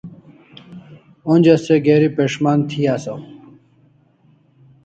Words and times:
Onja 1.31 1.55
se 1.65 1.75
geri 1.87 2.09
pes'man 2.15 2.59
thi 2.69 2.81
asaw 2.95 3.21